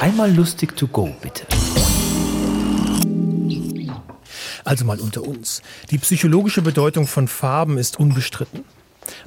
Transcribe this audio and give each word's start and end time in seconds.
Einmal 0.00 0.30
lustig 0.30 0.76
to 0.76 0.86
go, 0.86 1.08
bitte. 1.22 1.46
Also 4.62 4.84
mal 4.84 5.00
unter 5.00 5.22
uns. 5.22 5.62
Die 5.90 5.96
psychologische 5.96 6.60
Bedeutung 6.60 7.06
von 7.06 7.28
Farben 7.28 7.78
ist 7.78 7.98
unbestritten. 7.98 8.64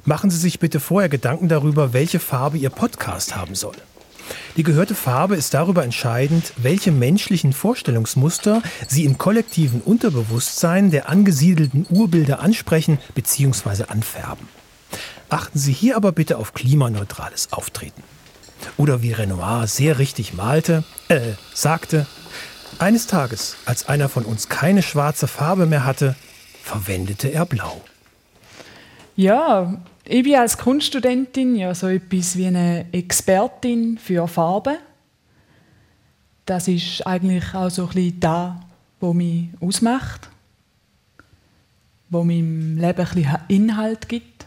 Machen 0.04 0.30
Sie 0.30 0.36
sich 0.36 0.60
bitte 0.60 0.78
vorher 0.78 1.08
Gedanken 1.08 1.48
darüber, 1.48 1.92
welche 1.92 2.20
Farbe 2.20 2.56
Ihr 2.56 2.70
Podcast 2.70 3.34
haben 3.34 3.56
soll. 3.56 3.74
Die 4.56 4.62
gehörte 4.62 4.94
Farbe 4.94 5.34
ist 5.34 5.54
darüber 5.54 5.82
entscheidend, 5.82 6.52
welche 6.56 6.92
menschlichen 6.92 7.52
Vorstellungsmuster 7.52 8.62
Sie 8.86 9.04
im 9.04 9.18
kollektiven 9.18 9.80
Unterbewusstsein 9.80 10.92
der 10.92 11.08
angesiedelten 11.08 11.84
Urbilder 11.90 12.40
ansprechen 12.40 12.98
bzw. 13.16 13.84
anfärben. 13.88 14.48
Achten 15.30 15.58
Sie 15.58 15.72
hier 15.72 15.96
aber 15.96 16.12
bitte 16.12 16.38
auf 16.38 16.54
klimaneutrales 16.54 17.52
Auftreten. 17.52 18.02
Oder 18.76 19.02
wie 19.02 19.12
Renoir 19.12 19.66
sehr 19.66 19.98
richtig 19.98 20.34
malte, 20.34 20.84
äh, 21.08 21.32
sagte, 21.54 22.06
eines 22.78 23.06
Tages, 23.06 23.56
als 23.66 23.88
einer 23.88 24.08
von 24.08 24.24
uns 24.24 24.48
keine 24.48 24.82
schwarze 24.82 25.28
Farbe 25.28 25.66
mehr 25.66 25.84
hatte, 25.84 26.16
verwendete 26.62 27.28
er 27.28 27.46
blau. 27.46 27.80
Ja, 29.16 29.82
ich 30.04 30.22
bin 30.22 30.36
als 30.36 30.56
Kunststudentin 30.56 31.56
ja 31.56 31.74
so 31.74 31.88
etwas 31.88 32.36
wie 32.36 32.46
eine 32.46 32.86
Expertin 32.92 33.98
für 33.98 34.26
Farben. 34.26 34.78
Das 36.46 36.68
ist 36.68 37.06
eigentlich 37.06 37.54
auch 37.54 37.70
so 37.70 37.88
ein 37.88 37.94
bisschen 37.94 38.60
was 39.00 39.14
mich 39.14 39.48
ausmacht, 39.60 40.28
was 42.08 42.24
meinem 42.24 42.78
Leben 42.78 43.06
ein 43.14 43.38
Inhalt 43.48 44.08
gibt. 44.08 44.39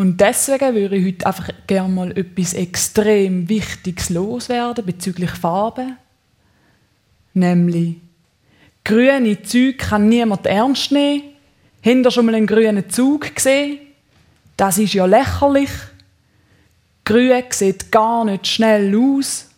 Und 0.00 0.18
deswegen 0.18 0.74
würde 0.74 0.96
ich 0.96 1.06
heute 1.08 1.26
einfach 1.26 1.50
gerne 1.66 1.92
mal 1.92 2.16
etwas 2.16 2.54
extrem 2.54 3.46
Wichtiges 3.50 4.08
loswerden 4.08 4.86
bezüglich 4.86 5.28
Farben. 5.28 5.98
Nämlich, 7.34 7.96
grüne 8.82 9.42
Züge 9.42 9.76
kann 9.76 10.08
niemand 10.08 10.46
ernst 10.46 10.90
nehmen. 10.90 11.34
Ihr 11.82 12.10
schon 12.10 12.24
mal 12.24 12.34
einen 12.34 12.46
grünen 12.46 12.88
Zug 12.88 13.34
gesehen? 13.36 13.78
Das 14.56 14.78
ist 14.78 14.94
ja 14.94 15.04
lächerlich. 15.04 15.68
Grün 17.04 17.42
sieht 17.50 17.92
gar 17.92 18.24
nicht 18.24 18.46
schnell 18.46 18.96
aus. 18.96 19.50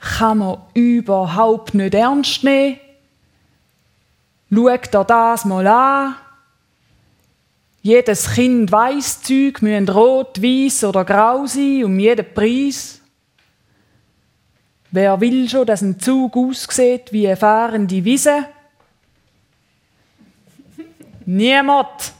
Kann 0.00 0.38
man 0.38 0.58
überhaupt 0.74 1.72
nicht 1.72 1.94
ernst 1.94 2.42
nehmen. 2.42 2.80
Schaut 4.52 4.92
dir 4.92 5.04
das 5.04 5.44
mal 5.44 5.66
an. 5.68 6.16
Jedes 7.84 8.32
Kind 8.32 8.72
weiss, 8.72 9.20
Zeug 9.20 9.60
müssen 9.60 9.90
rot, 9.90 10.40
weiß 10.40 10.84
oder 10.84 11.04
grau 11.04 11.44
sein, 11.44 11.84
um 11.84 11.98
jeden 11.98 12.32
Preis. 12.32 13.02
Wer 14.90 15.20
will 15.20 15.46
schon, 15.50 15.66
dass 15.66 15.82
ein 15.82 16.00
Zug 16.00 16.34
aussieht 16.34 17.12
wie 17.12 17.26
eine 17.26 17.36
fahrende 17.36 18.02
Wiese? 18.02 18.48
Niemand. 21.26 22.14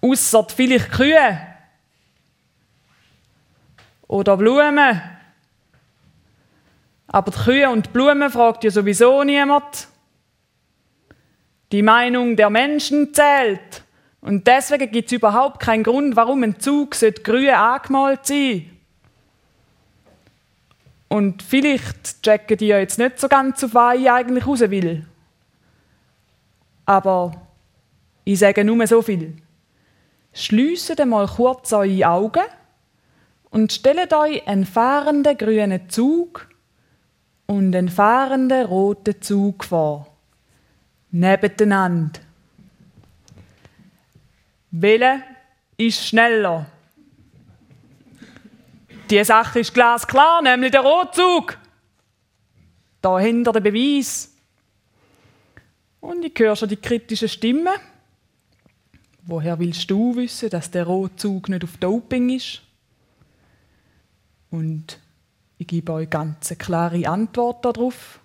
Ausser 0.00 0.46
vielleicht 0.54 0.92
Kühe. 0.92 1.36
Oder 4.06 4.36
Blumen. 4.36 5.02
Aber 7.08 7.32
die 7.32 7.38
Kühe 7.38 7.68
und 7.68 7.86
die 7.86 7.90
Blumen 7.90 8.30
fragt 8.30 8.62
ja 8.62 8.70
sowieso 8.70 9.24
niemand. 9.24 9.88
Die 11.74 11.82
Meinung 11.82 12.36
der 12.36 12.50
Menschen 12.50 13.12
zählt. 13.12 13.82
Und 14.20 14.46
deswegen 14.46 14.92
gibt 14.92 15.06
es 15.06 15.12
überhaupt 15.16 15.58
keinen 15.58 15.82
Grund, 15.82 16.14
warum 16.14 16.44
ein 16.44 16.60
Zug 16.60 16.92
grün 17.24 17.50
angemalt 17.50 18.24
sein 18.26 18.70
Und 21.08 21.42
vielleicht 21.42 22.22
checken 22.22 22.58
die 22.58 22.68
ja 22.68 22.78
jetzt 22.78 23.00
nicht 23.00 23.18
so 23.18 23.26
ganz 23.26 23.64
auf, 23.64 23.74
was 23.74 23.98
ich 23.98 24.08
eigentlich 24.08 24.46
raus 24.46 24.60
will. 24.60 25.04
Aber 26.86 27.42
ich 28.22 28.38
sage 28.38 28.64
nur 28.64 28.86
so 28.86 29.02
viel. 29.02 29.34
Schließt 30.32 31.00
einmal 31.00 31.26
kurz 31.26 31.72
eure 31.72 32.06
Augen 32.06 32.44
und 33.50 33.72
stellt 33.72 34.12
euch 34.12 34.46
einen 34.46 34.64
fahrenden 34.64 35.36
grünen 35.36 35.90
Zug 35.90 36.48
und 37.46 37.74
einen 37.74 37.88
fahrenden 37.88 38.64
roten 38.64 39.20
Zug 39.20 39.64
vor. 39.64 40.13
Nebeneinander. 41.16 42.18
Wille 44.72 45.22
ist 45.76 46.08
schneller. 46.08 46.66
Die 49.08 49.22
Sache 49.22 49.60
ist 49.60 49.72
glasklar, 49.72 50.42
nämlich 50.42 50.72
der 50.72 50.80
Rotzug. 50.80 51.56
Da 53.00 53.20
hinter 53.20 53.52
der 53.52 53.60
Beweis. 53.60 54.34
Und 56.00 56.24
ich 56.24 56.32
höre 56.36 56.56
schon 56.56 56.70
die 56.70 56.78
kritischen 56.78 57.28
Stimmen. 57.28 57.78
Woher 59.22 59.56
willst 59.60 59.88
du 59.88 60.16
wissen, 60.16 60.50
dass 60.50 60.72
der 60.72 60.84
Rotzug 60.84 61.48
nicht 61.48 61.62
auf 61.62 61.76
Doping 61.76 62.30
ist? 62.30 62.60
Und 64.50 64.98
ich 65.58 65.68
gebe 65.68 65.92
euch 65.92 66.10
ganz 66.10 66.50
eine 66.50 66.58
klare 66.58 67.06
Antwort 67.06 67.64
darauf. 67.64 68.18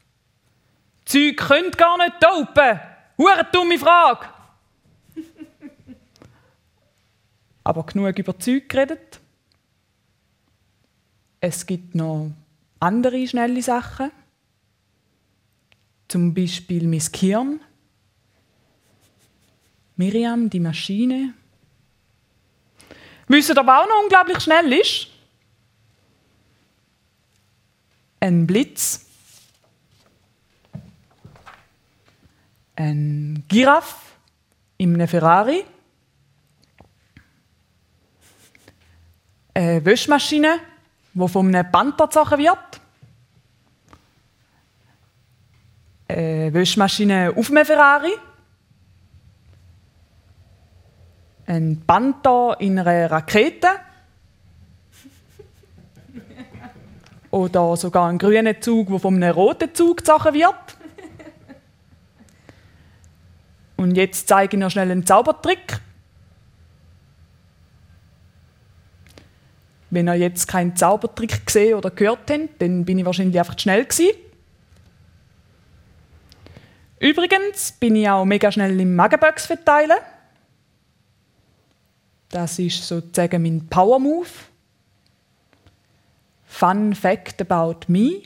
Zeug 1.09 1.37
könnt 1.37 1.75
gar 1.75 1.97
nicht 1.97 2.21
dopen. 2.21 2.79
Hure 3.17 3.47
dumme 3.51 3.79
Frage. 3.79 4.27
Aber 7.63 7.83
genug 7.83 8.19
über 8.19 8.37
Zeug 8.37 8.69
geredet. 8.69 9.19
Es 11.41 11.65
gibt 11.65 11.95
noch 11.95 12.31
andere 12.79 13.27
schnelle 13.27 13.59
Sachen. 13.63 14.11
Zum 16.07 16.35
Beispiel 16.35 16.87
mein 16.87 17.01
Gehirn. 17.11 17.59
Miriam, 19.95 20.47
die 20.47 20.59
Maschine. 20.59 21.33
Wisst 23.27 23.49
was 23.49 23.57
auch 23.57 23.87
noch 23.87 24.03
unglaublich 24.03 24.41
schnell 24.41 24.73
ist? 24.73 25.07
Ein 28.19 28.45
Blitz. 28.45 29.08
Ein 32.79 33.43
Giraffe 33.49 33.97
in 34.77 34.95
einem 34.95 35.07
Ferrari. 35.09 35.65
Eine 39.53 39.83
Wäschmaschine, 39.83 40.59
die 41.13 41.27
von 41.27 41.53
einem 41.53 41.69
Panther 41.69 42.07
gezogen 42.07 42.37
wird. 42.37 42.81
Eine 46.07 46.53
Wäschmaschine 46.53 47.33
auf 47.35 47.51
einem 47.51 47.65
Ferrari. 47.65 48.13
ein 51.49 51.81
Panther 51.85 52.57
in 52.59 52.77
einer 52.77 53.09
Rakete 53.09 53.67
oder 57.31 57.75
sogar 57.75 58.07
ein 58.07 58.19
grüner 58.19 58.61
Zug, 58.61 58.89
der 58.89 58.99
von 58.99 59.15
einem 59.15 59.33
roten 59.33 59.73
Zug 59.73 59.97
gezogen 59.97 60.35
wird. 60.35 60.68
Und 63.89 63.95
jetzt 63.95 64.27
zeige 64.27 64.55
ich 64.55 64.59
noch 64.59 64.69
schnell 64.69 64.91
einen 64.91 65.03
Zaubertrick. 65.03 65.79
Wenn 69.89 70.07
ihr 70.07 70.13
jetzt 70.13 70.47
keinen 70.47 70.75
Zaubertrick 70.75 71.43
gesehen 71.43 71.73
oder 71.73 71.89
gehört 71.89 72.29
habt, 72.29 72.61
dann 72.61 72.85
bin 72.85 72.99
ich 72.99 73.05
wahrscheinlich 73.05 73.39
einfach 73.39 73.57
schnell 73.57 73.85
gewesen. 73.85 74.15
Übrigens 76.99 77.71
bin 77.71 77.95
ich 77.95 78.07
auch 78.07 78.25
mega 78.25 78.51
schnell 78.51 78.79
im 78.79 78.95
Magenbox 78.95 79.47
verteilen. 79.47 79.97
Das 82.29 82.59
ist 82.59 82.87
sozusagen 82.87 83.41
mein 83.41 83.67
Power 83.69 83.97
Move. 83.97 84.29
Fun 86.45 86.93
Fact 86.93 87.41
about 87.41 87.87
me. 87.87 88.21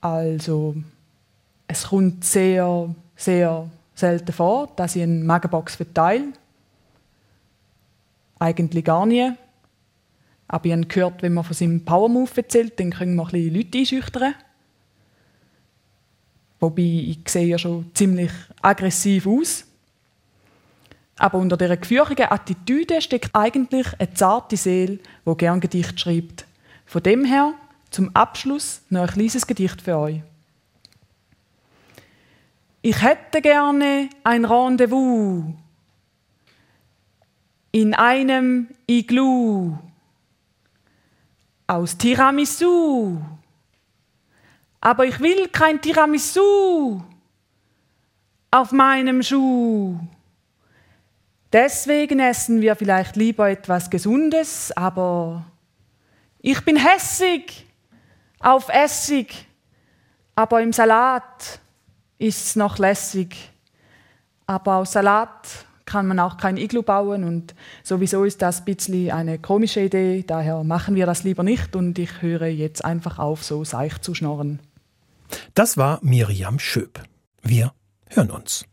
Also, 0.00 0.74
es 1.68 1.86
kommt 1.86 2.24
sehr, 2.24 2.94
sehr 3.20 3.70
selten 3.94 4.32
vor, 4.32 4.68
dass 4.76 4.96
ich 4.96 5.02
eine 5.02 5.22
Magenbox 5.24 5.76
verteile. 5.76 6.32
Eigentlich 8.38 8.84
gar 8.84 9.06
nie. 9.06 9.32
Aber 10.48 10.66
ich 10.66 10.72
habe 10.72 10.86
gehört, 10.86 11.22
wenn 11.22 11.34
man 11.34 11.44
von 11.44 11.54
seinem 11.54 11.84
Power 11.84 12.08
Move 12.08 12.30
erzählt, 12.34 12.80
dann 12.80 12.90
können 12.90 13.14
wir 13.14 13.24
ein 13.24 13.30
bisschen 13.30 13.54
Leute 13.54 13.78
einschüchtern. 13.78 14.34
Wobei 16.58 16.82
ich 16.82 17.20
sehe 17.28 17.46
ja 17.46 17.58
schon 17.58 17.90
ziemlich 17.94 18.32
aggressiv 18.60 19.26
aus. 19.26 19.64
Aber 21.16 21.38
unter 21.38 21.56
dieser 21.56 21.76
geführigen 21.76 22.30
Attitüde 22.30 23.00
steckt 23.00 23.30
eigentlich 23.34 23.86
eine 23.98 24.12
zarte 24.14 24.56
Seele, 24.56 24.98
die 25.26 25.36
gern 25.36 25.60
Gedicht 25.60 26.00
schreibt. 26.00 26.46
Von 26.86 27.02
dem 27.02 27.24
her 27.24 27.52
zum 27.90 28.14
Abschluss 28.16 28.82
noch 28.88 29.02
ein 29.02 29.08
kleines 29.08 29.46
Gedicht 29.46 29.82
für 29.82 29.98
euch. 29.98 30.22
Ich 32.82 33.02
hätte 33.02 33.42
gerne 33.42 34.08
ein 34.24 34.46
Rendezvous 34.46 35.44
in 37.72 37.94
einem 37.94 38.68
Iglu 38.86 39.76
aus 41.66 41.98
Tiramisu. 41.98 43.20
Aber 44.80 45.04
ich 45.04 45.20
will 45.20 45.48
kein 45.48 45.80
Tiramisu 45.80 47.02
auf 48.50 48.72
meinem 48.72 49.22
Schuh. 49.22 49.98
Deswegen 51.52 52.18
essen 52.18 52.62
wir 52.62 52.76
vielleicht 52.76 53.14
lieber 53.14 53.50
etwas 53.50 53.90
Gesundes, 53.90 54.72
aber 54.74 55.44
ich 56.38 56.64
bin 56.64 56.76
hässig 56.76 57.66
auf 58.38 58.70
Essig, 58.70 59.46
aber 60.34 60.62
im 60.62 60.72
Salat 60.72 61.60
ist's 62.20 62.54
noch 62.54 62.78
lässig. 62.78 63.36
Aber 64.46 64.76
aus 64.76 64.92
Salat 64.92 65.66
kann 65.86 66.06
man 66.06 66.20
auch 66.20 66.36
kein 66.36 66.56
Iglu 66.56 66.82
bauen 66.82 67.24
und 67.24 67.54
sowieso 67.82 68.24
ist 68.24 68.42
das 68.42 68.60
ein 68.60 68.64
bisschen 68.66 69.10
eine 69.10 69.38
komische 69.38 69.80
Idee, 69.80 70.22
daher 70.24 70.62
machen 70.62 70.94
wir 70.94 71.06
das 71.06 71.24
lieber 71.24 71.42
nicht 71.42 71.74
und 71.74 71.98
ich 71.98 72.22
höre 72.22 72.46
jetzt 72.46 72.84
einfach 72.84 73.18
auf, 73.18 73.42
so 73.42 73.64
seich 73.64 74.00
zu 74.00 74.14
schnorren. 74.14 74.60
Das 75.54 75.76
war 75.76 75.98
Miriam 76.02 76.58
Schöp. 76.58 77.02
Wir 77.42 77.72
hören 78.08 78.30
uns. 78.30 78.64